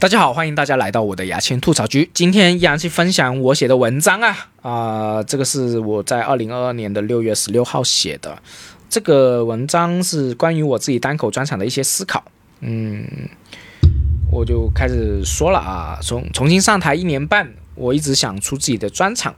[0.00, 2.08] 大家好，欢迎大家来到我的牙签吐槽局。
[2.14, 8.40] 今天依然去分享我写的文章啊啊、这个是我在二零二二年的六月十六号写的。
[8.88, 12.24] 这个文章是关于我自己单口专场的一些思考。
[12.60, 13.04] 嗯，
[14.32, 19.34] 我就开始说了啊，从重新上台一年半，我一直想出自己的专场。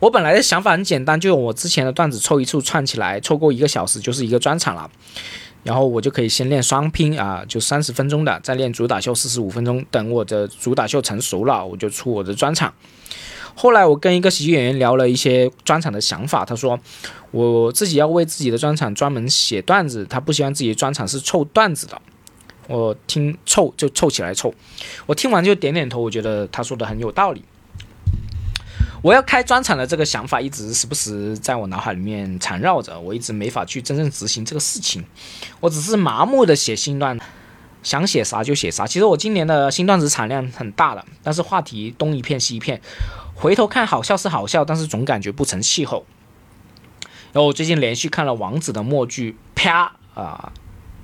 [0.00, 4.90] 我本来的想法很简单，就用我之前的段子凑一处串起来，凑够一个小时就是一个专场了。
[5.64, 9.84] 然后我就可以先练双拼啊，就三十分钟的，再练主打秀四十五分钟。
[9.90, 12.72] 等我的主打秀成熟了，我就出我的专场。
[13.56, 16.78] 后来我跟一个喜剧演员聊了一些专场的想法，他说
[17.30, 22.00] 我自己要为自己的专场专门写段子，他不希望自己的专场是凑段子的。
[22.66, 24.52] 我听凑就凑起来凑，
[25.06, 27.42] 我听完就点点头，我觉得他说的很有道理。
[29.04, 35.04] 我要开专场的这个想法一直时不时在我脑海里面缠绕着，我一直没法去真正执行这个事情。
[35.60, 37.20] 我只是麻木的写新段，
[37.82, 38.86] 想写啥就写啥。
[38.86, 42.80] 其实我今年的新段子产量很大了，但是话题东一片西一片。
[43.34, 46.06] 回头看好笑是好笑，但是总感觉不成气候。
[47.34, 50.50] 然后我最近连续看了王子的默剧，啪啊、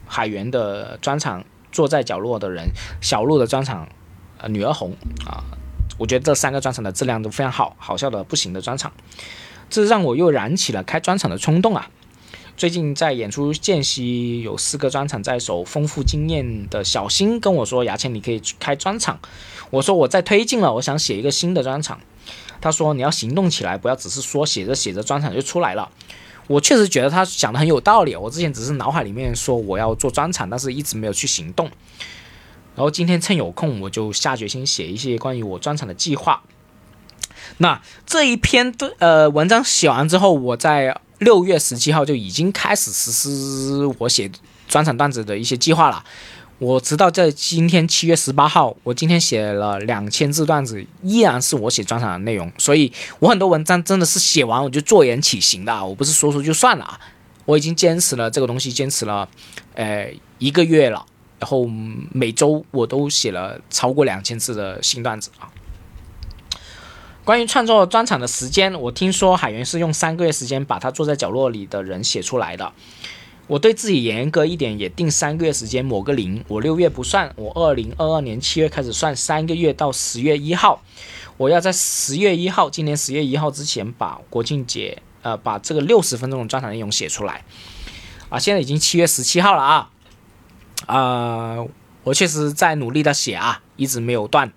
[0.06, 2.70] 海源的专场，坐在角落的人，
[3.02, 3.86] 小鹿的专场，
[4.48, 5.44] 女儿红啊。
[6.00, 8.90] 我觉得这三个专场的质量都非常好，好笑的不行的专场，
[9.68, 11.90] 这让我又燃起了开专场的冲动啊！
[12.56, 19.20] 最近在演出间隙有四个专场在手，丰富经验的小新跟我说：“牙签，你可以去开专场。”
[19.68, 22.00] 我说：“我在推进了，我想写一个新的专场。”
[22.62, 25.90] 他说：“你要行动起来，不要只是说写着写着专场就出来了。”
[26.48, 28.16] 我确实觉得他讲的很有道理。
[28.16, 31.70] 我之前只是脑海里面说我要做专场，但是一直没有去行动。
[32.80, 36.42] 然后今天趁有空，我就下决心写一些关于我专场的计划。
[37.58, 44.32] 那这一篇的呃文章写完之后，我在六月十七号就已经开始实施我写
[44.66, 46.02] 专场段子的一些计划了。
[46.56, 52.50] 我直到在今天七月十八号，我今天写了两千字段子，依然是我写专场的内容。
[52.56, 56.98] 所以我很多文章真的是写完我就坐言起行的，我不是说说就算了啊。
[57.44, 59.28] 我已经坚持了这个东西，坚持了
[59.74, 61.04] 呃一个月了。
[61.40, 61.66] 然后
[62.12, 65.50] 每周我都写了超过两千字的新段子啊。
[67.24, 72.72] 关于创作专场的时间，我听说海源是用三个月时间把他坐在角落里的人写出来的。
[73.46, 76.44] 我对自己严格一点，也定三个月时间，抹个零。
[76.46, 80.82] 我六月不算，我二零二二年七月开始算，三个月到十月一号，
[81.36, 87.44] 我要在十月一号，今年十月一号之前把国庆节呃把这个六十分钟的专场内容写出来。
[88.28, 89.90] 啊，现在已经七月十七号了啊。
[90.86, 91.56] 啊、
[92.02, 94.52] 我确实在努力的写啊，一直没有断。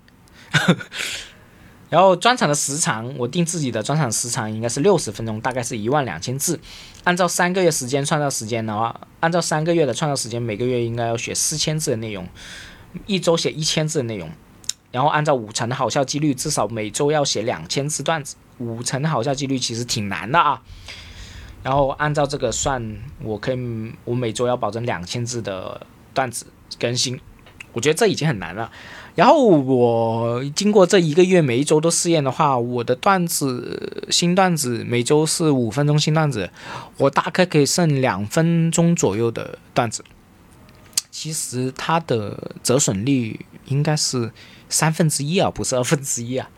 [1.90, 6.60] 然后专场的时长，我定自己的专场时长应该是六十分钟，大概是一万两千字。
[7.04, 12.28] 按照三个月时间创造时间的话，按照三个月的创造时间，每个月应该要写四千字的内容，
[13.06, 14.32] 一周写一千字的内容。
[14.92, 18.36] 然后按照五成的好笑几率，至少每周要写两千字段子。
[18.58, 20.62] 五成的好笑几率其实挺难的啊。
[21.62, 26.46] 然后按照这个算，我可以，我每周要保证两千字的段子
[26.80, 27.20] 更新，
[27.74, 28.72] 我觉得这已经很难了。
[29.16, 36.50] 然后我经过这一个月每一周都试验的话，我的段子新段子每周是五分钟新段子，
[36.98, 40.04] 我大概可以剩两分钟左右的段子。
[41.12, 44.32] 其实它的折损率应该是
[44.68, 46.50] 三分之一啊，不是二分之一啊。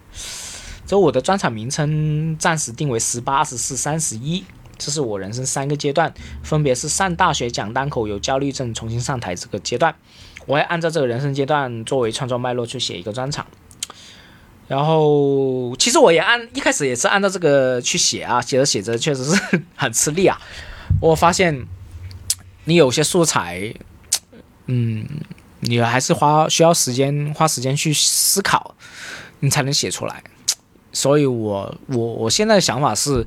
[0.85, 4.45] 这我的专场名称暂时定为十八、二十四、三十一。
[4.77, 6.13] 这是我人生三个阶段，
[6.43, 9.95] 分别是上大学、讲单口、有焦虑症、重新上台这个阶段。
[10.45, 13.47] 我会按照这个人生阶段作为创作脉络去写一个专场。
[14.67, 20.39] 然后，其实我也按一开始也是按照这个去写啊，写着写着确实是很吃力啊。
[21.01, 21.65] 我发现
[22.65, 23.73] 你有些素材，
[24.67, 25.07] 嗯，
[25.61, 28.75] 你还是花需要时间花时间去思考，
[29.39, 30.23] 你才能写出来。
[30.91, 33.25] 所以我我我现在的想法是。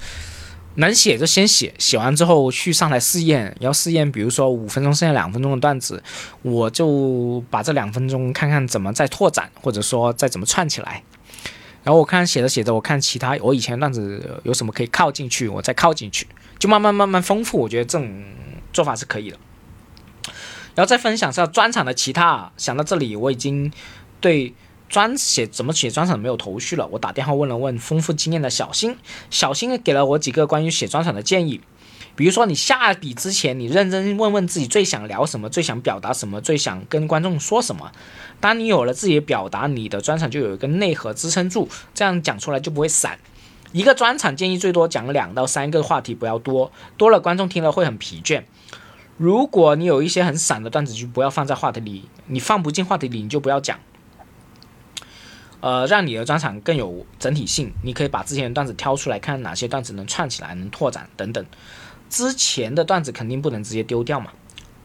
[0.78, 6.00] 能写就先写，写完之后去上台试验，要试验，比如说五分钟剩下两分钟的段子，
[6.42, 11.02] 我就把这两分钟看看怎么再拓展，或者说再怎么串起来。
[11.82, 16.28] 然后我看写着写着，我看其他我以前段子有什么可以靠进去，我再靠进去，
[16.58, 17.58] 就慢慢慢慢丰富。
[17.58, 18.24] 我觉得这种
[18.72, 19.36] 做法是可以的。
[20.76, 23.72] 然后再分享一下专场的其他，想到这里我已经
[24.20, 24.54] 对。
[24.88, 28.96] 专写怎么写专场没有头绪了，我打电话问了问丰富经验的小新，
[29.30, 31.60] 小新给了我几个关于写专场的建议，
[32.16, 37.92] 比如说你下笔之前，你认真问问自己最想聊什么，最想表达什么，最想跟观众说什么。
[38.40, 43.18] 当你有了自己的表达，你的专场就有一个内核支撑住，这样讲出来就不会散。
[43.72, 48.44] 一个专场建议最多讲两到三个话题，不要多，多了观众听了会很疲倦。
[49.18, 53.78] 如果你有一些很散的段子，就不要放在话题里，你放不进话题里，你就不要讲。
[55.60, 57.72] 呃，让你的专场更有整体性。
[57.82, 61.44] 你可以把之前的段子挑出来看，哪些段子能串起来、能拓展等等。
[62.08, 64.32] 之前的段子肯定不能直接丢掉嘛。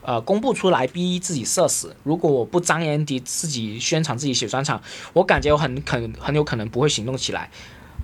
[0.02, 1.96] 呃，公布出来逼自己社死。
[2.04, 4.81] 如果我不张眼底自己宣传自己写专场，
[5.14, 7.50] 我感觉我很可很有可能不会行动起来。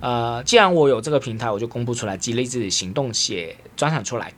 [0.00, 4.32] 呃，既然我有这个平台，我就公布出来，激励自己行动，写专场出来。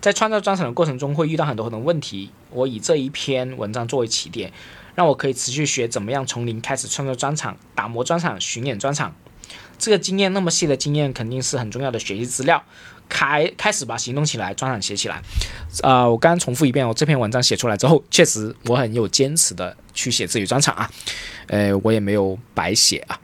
[0.00, 2.30] 在创造专场的过程中，会遇到很多很多问题。
[2.50, 4.52] 我以这一篇文章作为起点，
[4.94, 9.14] 让我可以持续学怎么样从零开始创造专场、打磨专场、巡演专场。
[9.78, 12.62] 这个经验那么细的经验，肯定是很重要的学习资料。
[13.06, 15.20] 开开始吧，行动起来，专场写起来。
[15.82, 20.90] 啊，我刚刚重复一遍，我这篇文章写出来之后，确实我很有坚持的去写自己专场啊。
[21.48, 23.20] 呃，我也没有白写啊。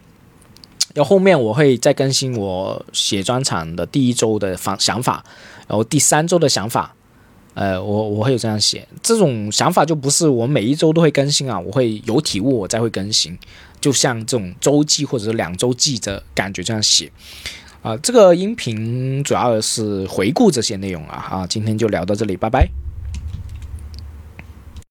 [0.93, 5.25] 然后后面我会再更新我写专场的第一周的方想法，
[5.67, 6.95] 然后第三周的想法，
[7.55, 13.37] 呃，我我会有这样写，这种想法就不是我每一周都会更新啊，我会有体悟我再会更新，
[13.81, 17.11] 就像这种周记或者是两周记的感觉这样写，
[17.83, 22.69] 啊，这个音频主要是回顾这些内容啊，啊，今天就聊到这里，拜拜。